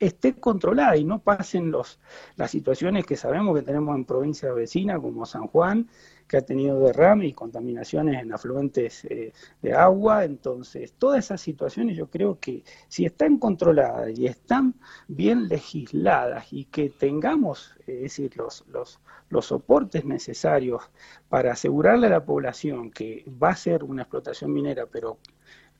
esté 0.00 0.34
controlada 0.34 0.96
y 0.96 1.04
no 1.04 1.20
pasen 1.20 1.70
los, 1.70 1.98
las 2.36 2.50
situaciones 2.50 3.04
que 3.04 3.16
sabemos 3.16 3.56
que 3.56 3.62
tenemos 3.62 3.96
en 3.96 4.04
provincias 4.04 4.54
vecinas 4.54 5.00
como 5.00 5.26
San 5.26 5.46
Juan, 5.48 5.88
que 6.28 6.36
ha 6.36 6.42
tenido 6.42 6.78
derrame 6.80 7.26
y 7.26 7.32
contaminaciones 7.32 8.22
en 8.22 8.32
afluentes 8.32 9.04
eh, 9.06 9.32
de 9.62 9.72
agua. 9.72 10.24
Entonces, 10.24 10.92
todas 10.92 11.24
esas 11.24 11.40
situaciones 11.40 11.96
yo 11.96 12.08
creo 12.08 12.38
que 12.38 12.62
si 12.86 13.06
están 13.06 13.38
controladas 13.38 14.16
y 14.16 14.26
están 14.26 14.74
bien 15.08 15.48
legisladas 15.48 16.52
y 16.52 16.66
que 16.66 16.90
tengamos, 16.90 17.74
es 17.86 18.02
decir, 18.02 18.36
los, 18.36 18.64
los, 18.68 19.00
los 19.30 19.46
soportes 19.46 20.04
necesarios 20.04 20.90
para 21.28 21.52
asegurarle 21.52 22.08
a 22.08 22.10
la 22.10 22.24
población 22.24 22.90
que 22.90 23.24
va 23.42 23.50
a 23.50 23.56
ser 23.56 23.82
una 23.82 24.02
explotación 24.02 24.52
minera, 24.52 24.86
pero 24.86 25.18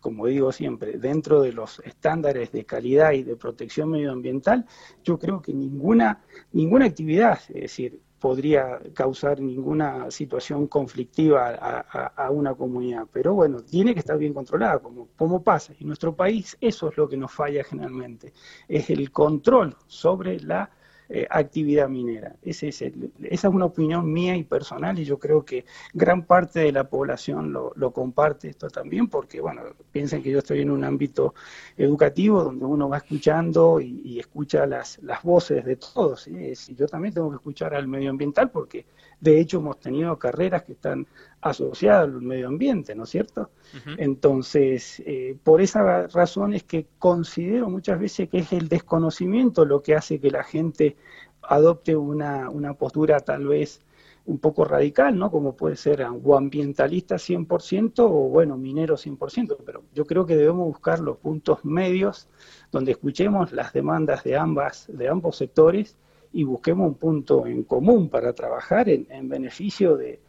como 0.01 0.27
digo 0.27 0.53
siempre, 0.53 0.99
dentro 0.99 1.43
de 1.43 1.53
los 1.53 1.81
estándares 1.81 2.53
de 2.53 2.65
calidad 2.65 3.13
y 3.13 3.23
de 3.23 3.37
protección 3.37 3.91
medioambiental, 3.91 4.65
yo 5.05 5.19
creo 5.19 5.43
que 5.43 5.53
ninguna, 5.53 6.23
ninguna 6.53 6.87
actividad, 6.87 7.39
es 7.49 7.63
decir, 7.63 8.01
podría 8.19 8.81
causar 8.95 9.41
ninguna 9.41 10.11
situación 10.11 10.67
conflictiva 10.67 11.51
a, 11.51 12.31
una 12.31 12.55
comunidad. 12.55 13.07
Pero 13.13 13.35
bueno, 13.35 13.63
tiene 13.63 13.95
que 13.95 14.01
estar 14.01 14.19
bien 14.19 14.35
controlada, 14.35 14.81
como, 14.81 15.09
como 15.17 15.43
pasa. 15.43 15.73
Y 15.79 15.83
en 15.83 15.89
nuestro 15.89 16.15
país 16.15 16.57
eso 16.61 16.89
es 16.89 16.97
lo 16.97 17.09
que 17.09 17.17
nos 17.17 17.33
falla 17.33 17.63
generalmente, 17.65 18.33
es 18.67 18.91
el 18.91 19.11
control 19.13 19.77
sobre 19.87 20.41
la 20.41 20.71
eh, 21.11 21.27
actividad 21.31 21.89
minera. 21.89 22.37
Ese 22.43 22.69
es 22.69 22.83
esa 22.83 22.93
es 23.21 23.45
una 23.45 23.65
opinión 23.65 24.13
mía 24.13 24.37
y 24.37 24.45
personal 24.45 24.99
y 24.99 25.05
yo 25.05 25.19
creo 25.19 25.45
que 25.45 25.65
gran 25.95 26.25
parte 26.25 26.61
de 26.61 26.73
la 26.73 26.85
población 26.85 27.53
lo, 27.53 27.93
comparte 27.93 28.51
esto 28.51 28.69
también 28.69 29.09
porque, 29.09 29.41
bueno, 29.41 29.63
piensen 29.91 30.23
que 30.23 30.31
yo 30.31 30.41
estoy 30.41 30.61
en 30.61 30.71
un 30.71 30.85
ámbito 30.85 31.35
educativo 31.77 32.45
donde 32.45 32.65
uno 32.65 32.89
va 32.89 32.99
escuchando 32.99 33.81
y, 33.81 34.19
escucha 34.19 34.67
las, 34.67 34.99
las 35.03 35.23
voces 35.23 35.65
de 35.65 35.77
todos. 35.77 36.29
y 36.29 36.55
yo 36.75 36.87
también 36.87 37.15
tengo 37.15 37.31
que 37.31 37.37
escuchar 37.37 37.75
al 37.75 37.89
medioambiental 37.89 38.51
porque 38.51 38.85
de 39.21 39.41
hecho 39.41 39.59
hemos 39.59 39.81
tenido 39.81 40.19
carreras 40.19 40.63
que 40.63 40.73
están 40.73 41.07
asociadas 41.41 42.05
al 42.05 42.21
medio 42.21 42.49
ambiente, 42.49 42.95
¿no 42.95 43.05
es 43.05 43.11
cierto? 43.11 43.51
Entonces, 43.97 45.01
eh, 45.07 45.37
por 45.43 45.61
esa 45.61 46.07
razón 46.09 46.55
es 46.55 46.65
que 46.65 46.87
considero 46.99 47.69
muchas 47.69 48.01
veces 48.01 48.29
que 48.29 48.39
es 48.39 48.53
el 48.53 48.69
desconocimiento 48.69 49.65
lo 49.65 49.83
que 49.83 49.95
hace 49.95 50.21
que 50.21 50.31
la 50.31 50.43
gente 50.43 50.97
adopte 51.43 51.95
una, 51.97 52.51
una 52.51 52.75
postura 52.75 53.21
tal 53.21 53.47
vez 53.47 53.81
un 54.27 54.39
poco 54.39 54.65
radical, 54.65 55.17
¿no? 55.17 55.31
Como 55.31 55.57
puede 55.57 55.77
ser 55.77 56.03
o 56.03 56.37
ambientalista 56.37 57.17
100% 57.17 58.01
o, 58.01 58.09
bueno, 58.29 58.59
minero 58.59 58.97
100%, 58.97 59.57
pero 59.65 59.85
yo 59.95 60.05
creo 60.05 60.27
que 60.27 60.37
debemos 60.37 60.67
buscar 60.67 61.01
los 61.01 61.17
puntos 61.17 61.65
medios 61.65 62.29
donde 62.71 62.93
escuchemos 62.93 63.53
las 63.53 63.73
demandas 63.73 64.25
de 64.25 64.37
ambas, 64.37 64.87
de 64.89 65.09
ambos 65.09 65.37
sectores 65.37 65.97
y 66.31 66.45
busquemos 66.45 66.89
un 66.89 66.95
punto 66.97 67.47
en 67.47 67.63
común 67.63 68.11
para 68.11 68.35
trabajar 68.35 68.91
en, 68.91 69.07
en 69.09 69.31
beneficio 69.31 69.97
de, 69.97 70.21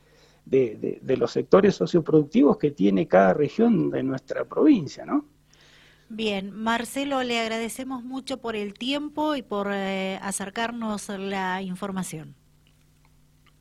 de, 0.49 1.15
los 1.17 1.31
sectores 1.31 1.75
socioproductivos 1.75 2.57
que 2.57 2.71
tiene 2.71 3.07
cada 3.07 3.33
región 3.33 3.89
de 3.89 4.03
nuestra 4.03 4.45
provincia, 4.45 5.05
¿no? 5.05 5.25
Bien, 6.11 6.51
Marcelo, 6.51 7.21
le 7.21 7.39
agradecemos 7.39 8.03
mucho 8.03 8.37
por 8.37 8.55
el 8.55 8.73
tiempo 8.73 9.35
y 9.35 9.43
por 9.43 9.69
eh, 9.71 10.17
acercarnos 10.23 11.07
la 11.09 11.61
información. 11.61 12.33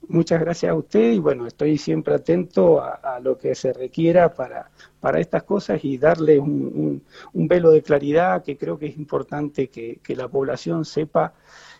Muchas 0.09 0.41
gracias 0.41 0.71
a 0.73 0.75
usted 0.75 1.13
y 1.13 1.19
bueno, 1.19 1.47
estoy 1.47 1.77
siempre 1.77 2.15
atento 2.15 2.81
a, 2.81 3.21
lo 3.21 3.37
que 3.37 3.55
se 3.55 3.75
requiera 3.75 4.33
para, 4.33 4.71
para 5.01 5.21
estas 5.21 5.43
cosas 5.43 5.85
y 5.85 5.99
darle 5.99 6.39
un, 6.39 7.03
un, 7.35 7.49
velo 7.49 7.71
de 7.71 7.83
claridad 7.83 8.43
que 8.43 8.57
creo 8.57 8.79
que 8.79 8.87
es 8.87 8.97
importante 8.97 9.69
que, 9.69 10.01
que 10.03 10.17
la 10.17 10.27
población 10.27 10.87
sepa 10.87 11.35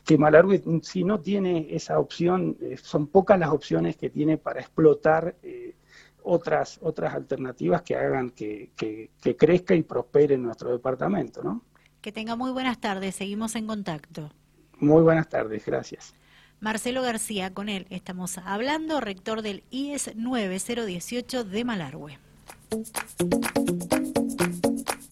que 0.09 0.17
Malargüe 0.17 0.63
si 0.81 1.05
no 1.05 1.21
tiene 1.21 1.67
esa 1.69 1.99
opción, 1.99 2.57
eh, 2.63 2.79
son 2.83 3.09
pocas 3.09 3.39
las 3.39 3.51
opciones 3.51 3.99
que 3.99 4.09
tiene 4.09 4.39
para 4.39 4.61
explotar 4.61 5.37
eh, 5.43 5.75
otras, 6.23 6.79
otras 6.81 7.15
alternativas 7.15 7.83
que 7.83 7.95
hagan 7.95 8.31
que, 8.31 8.71
que, 8.75 9.37
crezca 9.37 9.75
y 9.75 9.83
prospere 9.83 10.37
en 10.37 10.45
nuestro 10.45 10.73
departamento, 10.73 11.43
¿no? 11.43 11.63
Que 12.01 12.11
tenga 12.11 12.37
muy 12.37 12.53
buenas 12.53 12.81
tardes, 12.81 13.17
seguimos 13.17 13.55
en 13.55 13.67
contacto. 13.67 14.31
Muy 14.79 15.03
buenas 15.03 15.29
tardes, 15.29 15.67
gracias. 15.67 16.15
Marcelo 16.59 17.03
García, 17.03 17.53
con 17.53 17.69
él 17.69 17.87
estamos 17.91 18.39
hablando, 18.39 19.03
rector 19.03 19.43
del 19.43 19.63
IES 19.69 20.17
9018 20.17 21.45
de 21.45 21.65
Malargüe. 21.67 22.19